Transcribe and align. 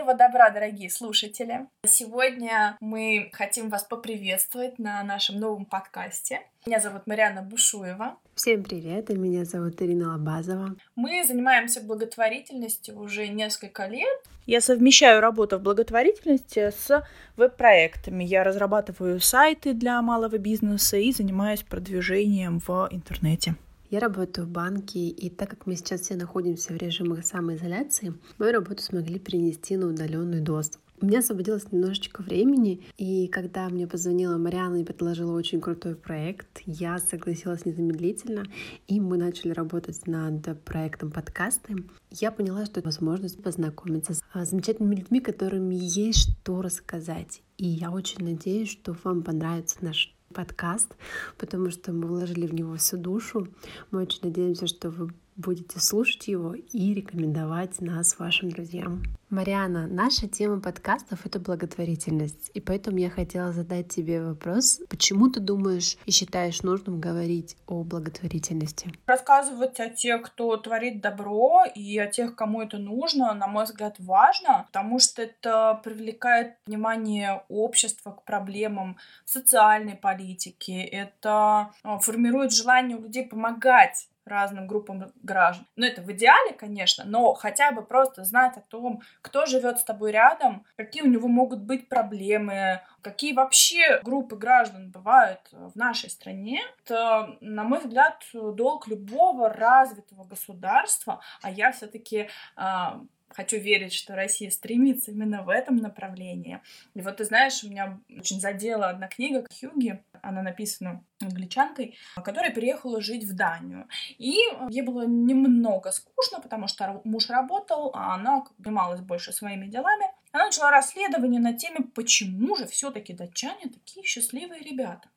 Доброго 0.00 0.16
добра, 0.16 0.48
дорогие 0.48 0.88
слушатели! 0.88 1.66
Сегодня 1.86 2.74
мы 2.80 3.28
хотим 3.34 3.68
вас 3.68 3.84
поприветствовать 3.84 4.78
на 4.78 5.02
нашем 5.02 5.38
новом 5.38 5.66
подкасте. 5.66 6.40
Меня 6.64 6.80
зовут 6.80 7.06
Марьяна 7.06 7.42
Бушуева. 7.42 8.16
Всем 8.34 8.64
привет, 8.64 9.10
и 9.10 9.14
меня 9.14 9.44
зовут 9.44 9.82
Ирина 9.82 10.12
Лобазова. 10.12 10.74
Мы 10.96 11.22
занимаемся 11.26 11.82
благотворительностью 11.82 12.98
уже 12.98 13.28
несколько 13.28 13.88
лет. 13.88 14.24
Я 14.46 14.62
совмещаю 14.62 15.20
работу 15.20 15.58
в 15.58 15.62
благотворительности 15.62 16.70
с 16.70 17.04
веб-проектами. 17.36 18.24
Я 18.24 18.42
разрабатываю 18.42 19.20
сайты 19.20 19.74
для 19.74 20.00
малого 20.00 20.38
бизнеса 20.38 20.96
и 20.96 21.12
занимаюсь 21.12 21.62
продвижением 21.62 22.58
в 22.66 22.88
интернете. 22.90 23.54
Я 23.90 23.98
работаю 23.98 24.46
в 24.46 24.50
банке, 24.50 25.08
и 25.08 25.28
так 25.28 25.50
как 25.50 25.66
мы 25.66 25.74
сейчас 25.74 26.02
все 26.02 26.14
находимся 26.14 26.72
в 26.72 26.76
режиме 26.76 27.22
самоизоляции, 27.22 28.14
мою 28.38 28.52
работу 28.52 28.84
смогли 28.84 29.18
перенести 29.18 29.76
на 29.76 29.88
удаленный 29.88 30.40
доступ. 30.40 30.80
У 31.02 31.06
меня 31.06 31.18
освободилось 31.18 31.72
немножечко 31.72 32.22
времени, 32.22 32.86
и 32.98 33.26
когда 33.26 33.68
мне 33.68 33.88
позвонила 33.88 34.36
Мариана 34.36 34.76
и 34.76 34.84
предложила 34.84 35.36
очень 35.36 35.60
крутой 35.60 35.96
проект, 35.96 36.60
я 36.66 36.98
согласилась 36.98 37.64
незамедлительно, 37.64 38.44
и 38.86 39.00
мы 39.00 39.16
начали 39.16 39.50
работать 39.50 40.06
над 40.06 40.62
проектом 40.62 41.10
подкасты. 41.10 41.74
Я 42.12 42.30
поняла, 42.30 42.66
что 42.66 42.78
это 42.78 42.88
возможность 42.88 43.42
познакомиться 43.42 44.14
с 44.14 44.22
а, 44.32 44.44
замечательными 44.44 44.96
людьми, 44.96 45.20
которыми 45.20 45.74
есть 45.74 46.30
что 46.42 46.62
рассказать. 46.62 47.42
И 47.56 47.66
я 47.66 47.90
очень 47.90 48.22
надеюсь, 48.22 48.70
что 48.70 48.94
вам 49.02 49.22
понравится 49.24 49.78
наш 49.80 50.14
подкаст, 50.34 50.96
потому 51.38 51.70
что 51.70 51.92
мы 51.92 52.06
вложили 52.06 52.46
в 52.46 52.54
него 52.54 52.76
всю 52.76 52.96
душу. 52.96 53.48
Мы 53.90 54.02
очень 54.02 54.20
надеемся, 54.22 54.66
что 54.66 54.90
вы 54.90 55.12
будете 55.36 55.80
слушать 55.80 56.28
его 56.28 56.54
и 56.54 56.94
рекомендовать 56.94 57.80
нас 57.80 58.18
вашим 58.18 58.50
друзьям. 58.50 59.02
Мариана, 59.30 59.86
наша 59.86 60.26
тема 60.26 60.60
подкастов— 60.60 61.20
это 61.24 61.38
благотворительность. 61.38 62.50
И 62.52 62.60
поэтому 62.60 62.98
я 62.98 63.10
хотела 63.10 63.52
задать 63.52 63.88
тебе 63.88 64.20
вопрос, 64.20 64.80
почему 64.88 65.28
ты 65.28 65.38
думаешь 65.38 65.96
и 66.04 66.10
считаешь 66.10 66.62
нужным 66.62 67.00
говорить 67.00 67.56
о 67.68 67.84
благотворительности? 67.84 68.92
Рассказывать 69.06 69.78
о 69.78 69.88
тех, 69.88 70.22
кто 70.22 70.56
творит 70.56 71.00
добро, 71.00 71.62
и 71.72 71.96
о 71.98 72.08
тех, 72.08 72.34
кому 72.34 72.60
это 72.60 72.78
нужно, 72.78 73.32
на 73.34 73.46
мой 73.46 73.64
взгляд, 73.64 73.94
важно, 74.00 74.64
потому 74.66 74.98
что 74.98 75.22
это 75.22 75.80
привлекает 75.84 76.56
внимание 76.66 77.44
общества 77.48 78.10
к 78.10 78.24
проблемам 78.24 78.96
социальной 79.24 79.94
политики, 79.94 80.72
это 80.72 81.72
а, 81.84 81.98
формирует 82.00 82.52
желание 82.52 82.96
у 82.96 83.02
людей 83.02 83.26
помогать 83.26 84.09
разным 84.24 84.66
группам 84.66 85.12
граждан. 85.22 85.66
Ну, 85.76 85.86
это 85.86 86.02
в 86.02 86.10
идеале, 86.12 86.52
конечно, 86.52 87.04
но 87.04 87.34
хотя 87.34 87.72
бы 87.72 87.82
просто 87.82 88.24
знать 88.24 88.56
о 88.56 88.60
том, 88.60 89.02
кто 89.22 89.46
живет 89.46 89.78
с 89.78 89.84
тобой 89.84 90.12
рядом, 90.12 90.64
какие 90.76 91.02
у 91.02 91.08
него 91.08 91.28
могут 91.28 91.60
быть 91.60 91.88
проблемы, 91.88 92.80
какие 93.02 93.32
вообще 93.32 94.00
группы 94.02 94.36
граждан 94.36 94.90
бывают 94.90 95.40
в 95.52 95.76
нашей 95.76 96.10
стране, 96.10 96.60
это, 96.84 97.36
на 97.40 97.64
мой 97.64 97.80
взгляд, 97.80 98.22
долг 98.32 98.88
любого 98.88 99.48
развитого 99.48 100.24
государства, 100.24 101.20
а 101.42 101.50
я 101.50 101.72
все-таки 101.72 102.28
а, 102.56 103.00
хочу 103.30 103.58
верить, 103.58 103.92
что 103.92 104.14
Россия 104.14 104.50
стремится 104.50 105.10
именно 105.10 105.42
в 105.42 105.48
этом 105.48 105.76
направлении. 105.76 106.60
И 106.94 107.00
вот 107.00 107.16
ты 107.18 107.24
знаешь, 107.24 107.62
у 107.64 107.68
меня 107.68 107.98
очень 108.16 108.40
задела 108.40 108.88
одна 108.88 109.08
книга 109.08 109.46
Хьюги, 109.60 110.02
она 110.22 110.42
написана 110.42 111.04
англичанкой, 111.20 111.96
которая 112.22 112.52
переехала 112.52 113.00
жить 113.00 113.24
в 113.24 113.34
Данию. 113.34 113.88
И 114.18 114.36
ей 114.68 114.82
было 114.82 115.06
немного 115.06 115.90
скучно, 115.90 116.40
потому 116.40 116.66
что 116.66 117.00
муж 117.04 117.28
работал, 117.28 117.90
а 117.94 118.14
она 118.14 118.44
занималась 118.58 119.00
больше 119.00 119.32
своими 119.32 119.66
делами. 119.66 120.06
Она 120.32 120.46
начала 120.46 120.70
расследование 120.70 121.40
на 121.40 121.54
теме, 121.54 121.80
почему 121.94 122.56
же 122.56 122.66
все-таки 122.66 123.12
датчане 123.12 123.68
такие 123.72 124.04
счастливые 124.04 124.62
ребята. 124.62 125.08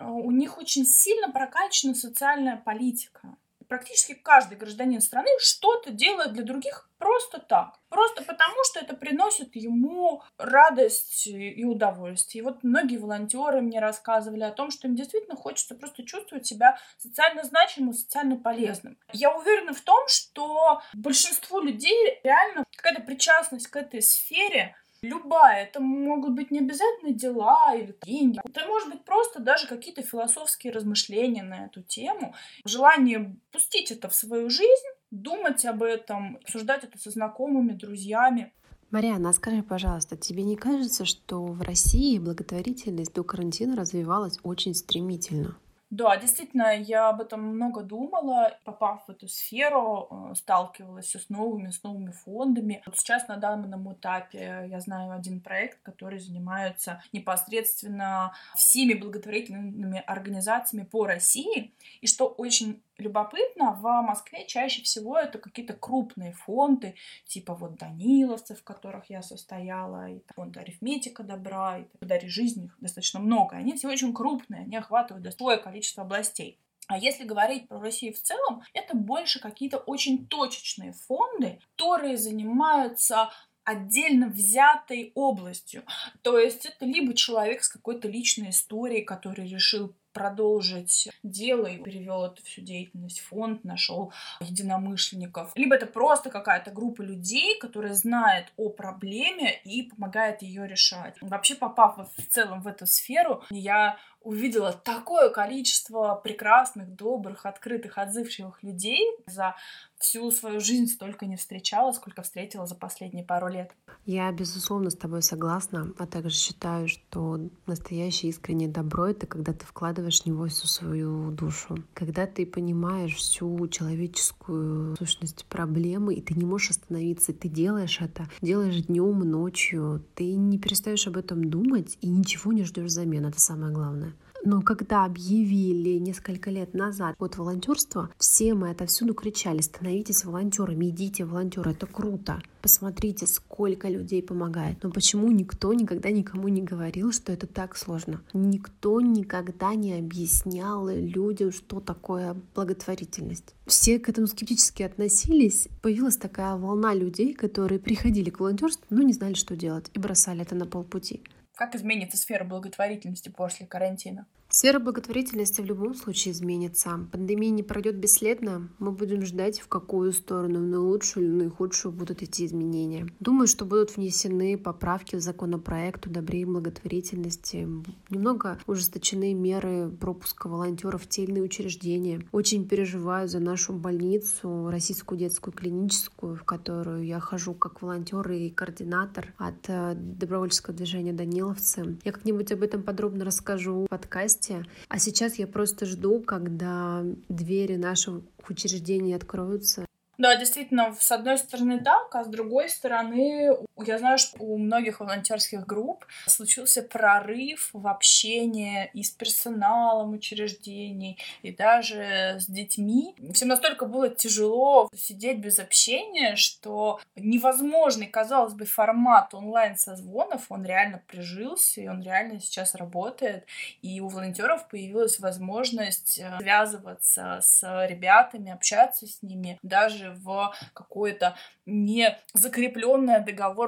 У 0.00 0.30
них 0.30 0.58
очень 0.58 0.84
сильно 0.84 1.30
прокачана 1.30 1.94
социальная 1.94 2.56
политика 2.56 3.36
практически 3.70 4.14
каждый 4.14 4.58
гражданин 4.58 5.00
страны 5.00 5.30
что-то 5.38 5.92
делает 5.92 6.32
для 6.32 6.42
других 6.42 6.90
просто 6.98 7.38
так. 7.38 7.78
Просто 7.88 8.24
потому, 8.24 8.56
что 8.64 8.80
это 8.80 8.96
приносит 8.96 9.54
ему 9.54 10.22
радость 10.38 11.28
и 11.28 11.64
удовольствие. 11.64 12.42
И 12.42 12.44
вот 12.44 12.64
многие 12.64 12.98
волонтеры 12.98 13.60
мне 13.60 13.78
рассказывали 13.78 14.42
о 14.42 14.50
том, 14.50 14.72
что 14.72 14.88
им 14.88 14.96
действительно 14.96 15.36
хочется 15.36 15.76
просто 15.76 16.04
чувствовать 16.04 16.46
себя 16.46 16.78
социально 16.98 17.44
значимым, 17.44 17.94
социально 17.94 18.36
полезным. 18.36 18.98
Я 19.12 19.34
уверена 19.34 19.72
в 19.72 19.80
том, 19.80 20.06
что 20.08 20.82
большинству 20.92 21.60
людей 21.60 22.20
реально 22.24 22.64
какая-то 22.76 23.02
причастность 23.02 23.68
к 23.68 23.76
этой 23.76 24.02
сфере 24.02 24.74
Любая. 25.02 25.64
Это 25.64 25.80
могут 25.80 26.34
быть 26.34 26.50
не 26.50 26.58
обязательно 26.58 27.12
дела 27.12 27.74
или 27.74 27.96
деньги. 28.02 28.40
Это 28.44 28.66
может 28.66 28.90
быть 28.90 29.04
просто 29.04 29.40
даже 29.40 29.66
какие-то 29.66 30.02
философские 30.02 30.72
размышления 30.72 31.42
на 31.42 31.66
эту 31.66 31.82
тему. 31.82 32.34
Желание 32.66 33.36
пустить 33.50 33.90
это 33.90 34.10
в 34.10 34.14
свою 34.14 34.50
жизнь, 34.50 34.86
думать 35.10 35.64
об 35.64 35.82
этом, 35.82 36.36
обсуждать 36.36 36.84
это 36.84 36.98
со 36.98 37.10
знакомыми, 37.10 37.72
друзьями. 37.72 38.52
Мариана, 38.90 39.30
а 39.30 39.32
скажи, 39.32 39.62
пожалуйста, 39.62 40.16
тебе 40.16 40.42
не 40.42 40.56
кажется, 40.56 41.04
что 41.04 41.44
в 41.46 41.62
России 41.62 42.18
благотворительность 42.18 43.14
до 43.14 43.22
карантина 43.22 43.76
развивалась 43.76 44.38
очень 44.42 44.74
стремительно? 44.74 45.56
Да, 45.90 46.16
действительно, 46.16 46.76
я 46.76 47.08
об 47.08 47.20
этом 47.20 47.42
много 47.42 47.82
думала, 47.82 48.56
попав 48.64 49.04
в 49.06 49.10
эту 49.10 49.26
сферу, 49.26 50.06
э, 50.30 50.34
сталкивалась 50.36 51.12
с 51.12 51.28
новыми, 51.28 51.70
с 51.70 51.82
новыми 51.82 52.12
фондами. 52.12 52.80
Вот 52.86 52.96
сейчас 52.96 53.26
на 53.26 53.36
данном 53.36 53.92
этапе 53.92 54.68
я 54.70 54.78
знаю 54.78 55.10
один 55.10 55.40
проект, 55.40 55.82
который 55.82 56.20
занимается 56.20 57.02
непосредственно 57.12 58.32
всеми 58.54 58.94
благотворительными 58.94 60.04
организациями 60.06 60.84
по 60.84 61.06
России. 61.06 61.74
И 62.00 62.06
что 62.06 62.28
очень 62.28 62.80
любопытно, 63.00 63.72
в 63.72 63.82
Москве 64.02 64.46
чаще 64.46 64.82
всего 64.82 65.18
это 65.18 65.38
какие-то 65.38 65.74
крупные 65.74 66.32
фонды, 66.32 66.94
типа 67.26 67.54
вот 67.54 67.76
Даниловцев, 67.76 68.60
в 68.60 68.64
которых 68.64 69.10
я 69.10 69.22
состояла, 69.22 70.10
и 70.10 70.22
фонд 70.34 70.56
арифметика 70.56 71.22
добра, 71.22 71.78
и 71.78 71.86
даре 72.00 72.28
жизни 72.28 72.66
их 72.66 72.76
достаточно 72.80 73.20
много. 73.20 73.56
Они 73.56 73.74
все 73.74 73.88
очень 73.88 74.14
крупные, 74.14 74.62
они 74.62 74.76
охватывают 74.76 75.24
достойное 75.24 75.62
количество 75.62 76.02
областей. 76.02 76.58
А 76.86 76.98
если 76.98 77.22
говорить 77.22 77.68
про 77.68 77.80
Россию 77.80 78.14
в 78.14 78.18
целом, 78.18 78.62
это 78.74 78.96
больше 78.96 79.38
какие-то 79.38 79.78
очень 79.78 80.26
точечные 80.26 80.92
фонды, 80.92 81.60
которые 81.76 82.16
занимаются 82.16 83.30
отдельно 83.62 84.26
взятой 84.26 85.12
областью. 85.14 85.84
То 86.22 86.38
есть 86.38 86.66
это 86.66 86.84
либо 86.84 87.14
человек 87.14 87.62
с 87.62 87.68
какой-то 87.68 88.08
личной 88.08 88.50
историей, 88.50 89.02
который 89.04 89.46
решил 89.46 89.94
продолжить 90.12 91.08
дело 91.22 91.66
и 91.66 91.82
перевел 91.82 92.24
эту 92.24 92.42
всю 92.42 92.62
деятельность 92.62 93.20
в 93.20 93.28
фонд, 93.28 93.64
нашел 93.64 94.12
единомышленников. 94.40 95.52
Либо 95.54 95.74
это 95.74 95.86
просто 95.86 96.30
какая-то 96.30 96.70
группа 96.70 97.02
людей, 97.02 97.58
которая 97.58 97.94
знает 97.94 98.52
о 98.56 98.70
проблеме 98.70 99.60
и 99.64 99.82
помогает 99.82 100.42
ее 100.42 100.66
решать. 100.66 101.16
Вообще, 101.20 101.54
попав 101.54 101.96
в 102.16 102.26
целом 102.28 102.62
в 102.62 102.66
эту 102.66 102.86
сферу, 102.86 103.42
я 103.50 103.98
увидела 104.22 104.72
такое 104.72 105.30
количество 105.30 106.14
прекрасных, 106.14 106.94
добрых, 106.94 107.46
открытых, 107.46 107.96
отзывчивых 107.96 108.62
людей 108.62 109.00
за 109.26 109.56
всю 110.00 110.30
свою 110.30 110.60
жизнь 110.60 110.86
столько 110.86 111.26
не 111.26 111.36
встречала, 111.36 111.92
сколько 111.92 112.22
встретила 112.22 112.66
за 112.66 112.74
последние 112.74 113.24
пару 113.24 113.48
лет. 113.48 113.70
Я, 114.06 114.32
безусловно, 114.32 114.90
с 114.90 114.96
тобой 114.96 115.22
согласна, 115.22 115.92
а 115.98 116.06
также 116.06 116.34
считаю, 116.34 116.88
что 116.88 117.38
настоящее 117.66 118.30
искреннее 118.30 118.68
добро— 118.68 119.06
это 119.08 119.26
когда 119.26 119.52
ты 119.52 119.66
вкладываешь 119.66 120.22
в 120.22 120.26
него 120.26 120.46
всю 120.48 120.66
свою 120.66 121.30
душу, 121.30 121.76
когда 121.92 122.26
ты 122.26 122.46
понимаешь 122.46 123.14
всю 123.14 123.68
человеческую 123.68 124.96
сущность 124.96 125.44
проблемы, 125.44 126.14
и 126.14 126.22
ты 126.22 126.34
не 126.34 126.46
можешь 126.46 126.70
остановиться, 126.70 127.34
ты 127.34 127.48
делаешь 127.48 128.00
это, 128.00 128.28
делаешь 128.40 128.86
днем, 128.86 129.20
ночью, 129.20 130.02
ты 130.14 130.34
не 130.34 130.58
перестаешь 130.58 131.06
об 131.06 131.18
этом 131.18 131.50
думать 131.50 131.98
и 132.00 132.08
ничего 132.08 132.52
не 132.52 132.64
ждешь 132.64 132.86
взамен, 132.86 133.26
это 133.26 133.38
самое 133.38 133.72
главное. 133.72 134.14
Но 134.44 134.62
когда 134.62 135.04
объявили 135.04 135.98
несколько 135.98 136.50
лет 136.50 136.74
назад 136.74 137.16
год 137.18 137.36
волонтерства, 137.36 138.10
все 138.18 138.54
мы 138.54 138.70
отовсюду 138.70 139.14
кричали, 139.14 139.60
становитесь 139.60 140.24
волонтерами, 140.24 140.88
идите 140.88 141.24
волонтеры, 141.24 141.72
это 141.72 141.86
круто. 141.86 142.40
Посмотрите, 142.62 143.26
сколько 143.26 143.88
людей 143.88 144.22
помогает. 144.22 144.82
Но 144.82 144.90
почему 144.90 145.30
никто 145.30 145.72
никогда 145.72 146.10
никому 146.10 146.48
не 146.48 146.62
говорил, 146.62 147.12
что 147.12 147.32
это 147.32 147.46
так 147.46 147.76
сложно? 147.76 148.22
Никто 148.32 149.00
никогда 149.00 149.74
не 149.74 149.94
объяснял 149.94 150.88
людям, 150.88 151.52
что 151.52 151.80
такое 151.80 152.36
благотворительность. 152.54 153.54
Все 153.66 153.98
к 153.98 154.08
этому 154.08 154.26
скептически 154.26 154.82
относились. 154.82 155.68
Появилась 155.80 156.16
такая 156.16 156.56
волна 156.56 156.94
людей, 156.94 157.34
которые 157.34 157.78
приходили 157.78 158.30
к 158.30 158.40
волонтерству, 158.40 158.84
но 158.90 159.02
не 159.02 159.12
знали, 159.12 159.34
что 159.34 159.56
делать, 159.56 159.90
и 159.94 159.98
бросали 159.98 160.42
это 160.42 160.54
на 160.54 160.66
полпути. 160.66 161.22
Как 161.60 161.74
изменится 161.74 162.16
сфера 162.16 162.42
благотворительности 162.42 163.28
после 163.28 163.66
карантина? 163.66 164.24
Сфера 164.60 164.78
благотворительности 164.78 165.62
в 165.62 165.64
любом 165.64 165.94
случае 165.94 166.32
изменится. 166.32 167.08
Пандемия 167.12 167.48
не 167.48 167.62
пройдет 167.62 167.96
бесследно. 167.96 168.68
Мы 168.78 168.92
будем 168.92 169.24
ждать, 169.24 169.58
в 169.58 169.68
какую 169.68 170.12
сторону, 170.12 170.60
на 170.60 170.78
лучшую 170.80 171.24
или 171.24 171.44
на 171.44 171.50
худшую 171.50 171.92
будут 171.92 172.22
идти 172.22 172.44
изменения. 172.44 173.08
Думаю, 173.20 173.46
что 173.46 173.64
будут 173.64 173.96
внесены 173.96 174.58
поправки 174.58 175.16
в 175.16 175.20
законопроект 175.22 176.06
о 176.06 176.10
добре 176.10 176.42
и 176.42 176.44
благотворительности. 176.44 177.66
Немного 178.10 178.58
ужесточены 178.66 179.32
меры 179.32 179.88
пропуска 179.98 180.46
волонтеров 180.46 181.04
в 181.04 181.08
те 181.08 181.22
или 181.22 181.30
иные 181.30 181.44
учреждения. 181.44 182.20
Очень 182.30 182.68
переживаю 182.68 183.28
за 183.28 183.40
нашу 183.40 183.72
больницу, 183.72 184.68
российскую 184.68 185.18
детскую 185.18 185.54
клиническую, 185.54 186.36
в 186.36 186.44
которую 186.44 187.06
я 187.06 187.18
хожу 187.18 187.54
как 187.54 187.80
волонтер 187.80 188.30
и 188.30 188.50
координатор 188.50 189.32
от 189.38 189.68
э, 189.68 189.94
добровольческого 189.94 190.76
движения 190.76 191.14
«Даниловцы». 191.14 191.96
Я 192.04 192.12
как-нибудь 192.12 192.52
об 192.52 192.62
этом 192.62 192.82
подробно 192.82 193.24
расскажу 193.24 193.86
в 193.86 193.88
подкасте 193.88 194.49
подкасте. 194.50 194.64
А 194.88 194.98
сейчас 194.98 195.38
я 195.38 195.46
просто 195.46 195.86
жду, 195.86 196.20
когда 196.20 197.02
двери 197.28 197.76
наших 197.76 198.22
учреждений 198.48 199.14
откроются, 199.14 199.86
да, 200.18 200.36
действительно, 200.36 200.94
с 201.00 201.10
одной 201.10 201.38
стороны 201.38 201.80
так, 201.82 202.14
а 202.14 202.24
с 202.24 202.28
другой 202.28 202.68
стороны, 202.68 203.52
я 203.86 203.98
знаю, 203.98 204.18
что 204.18 204.36
у 204.38 204.58
многих 204.58 205.00
волонтерских 205.00 205.66
групп 205.66 206.06
случился 206.26 206.82
прорыв 206.82 207.70
в 207.72 207.86
общении 207.86 208.90
и 208.94 209.02
с 209.02 209.10
персоналом 209.10 210.12
учреждений, 210.14 211.18
и 211.42 211.52
даже 211.52 212.36
с 212.38 212.46
детьми. 212.46 213.14
Всем 213.32 213.48
настолько 213.48 213.86
было 213.86 214.08
тяжело 214.08 214.88
сидеть 214.94 215.38
без 215.38 215.58
общения, 215.58 216.36
что 216.36 217.00
невозможный, 217.16 218.06
казалось 218.06 218.54
бы, 218.54 218.64
формат 218.64 219.34
онлайн-созвонов, 219.34 220.46
он 220.48 220.64
реально 220.64 221.02
прижился, 221.06 221.80
и 221.80 221.88
он 221.88 222.02
реально 222.02 222.40
сейчас 222.40 222.74
работает. 222.74 223.46
И 223.82 224.00
у 224.00 224.08
волонтеров 224.08 224.68
появилась 224.68 225.18
возможность 225.20 226.18
э, 226.18 226.38
связываться 226.38 227.40
с 227.42 227.86
ребятами, 227.86 228.52
общаться 228.52 229.06
с 229.06 229.22
ними, 229.22 229.58
даже 229.62 230.12
в 230.22 230.54
какое-то 230.72 231.36
не 231.66 232.18
закрепленное 232.34 233.20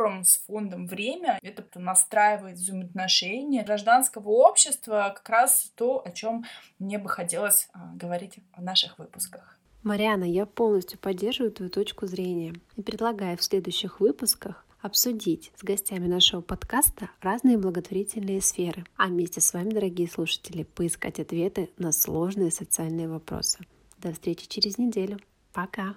договором 0.03 0.25
с 0.25 0.39
фондом 0.39 0.87
время. 0.87 1.39
Это 1.43 1.65
настраивает 1.79 2.57
взаимоотношения 2.57 3.65
гражданского 3.65 4.29
общества, 4.29 5.13
как 5.15 5.29
раз 5.29 5.73
то, 5.75 6.03
о 6.05 6.11
чем 6.11 6.45
мне 6.79 6.99
бы 6.99 7.09
хотелось 7.09 7.69
а, 7.73 7.93
говорить 7.95 8.39
в 8.57 8.63
наших 8.63 8.99
выпусках. 8.99 9.59
Мариана, 9.83 10.25
я 10.25 10.47
полностью 10.47 10.99
поддерживаю 10.99 11.53
твою 11.53 11.71
точку 11.71 12.07
зрения 12.07 12.55
и 12.77 12.83
предлагаю 12.83 13.37
в 13.37 13.43
следующих 13.43 14.01
выпусках 14.01 14.65
обсудить 14.81 15.53
с 15.57 15.65
гостями 15.65 16.07
нашего 16.07 16.41
подкаста 16.41 17.11
разные 17.21 17.59
благотворительные 17.59 18.41
сферы, 18.41 18.85
а 18.97 19.07
вместе 19.07 19.41
с 19.41 19.53
вами, 19.53 19.71
дорогие 19.71 20.09
слушатели, 20.09 20.65
поискать 20.65 21.21
ответы 21.21 21.71
на 21.79 21.93
сложные 21.93 22.51
социальные 22.51 23.09
вопросы. 23.09 23.59
До 23.99 24.13
встречи 24.13 24.49
через 24.49 24.79
неделю. 24.79 25.19
Пока! 25.53 25.95